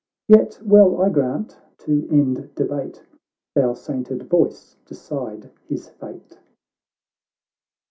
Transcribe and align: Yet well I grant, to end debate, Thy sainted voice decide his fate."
Yet 0.27 0.59
well 0.65 0.99
I 1.03 1.09
grant, 1.09 1.59
to 1.81 2.07
end 2.11 2.55
debate, 2.55 3.03
Thy 3.53 3.71
sainted 3.75 4.23
voice 4.27 4.75
decide 4.83 5.51
his 5.63 5.89
fate." 5.89 6.39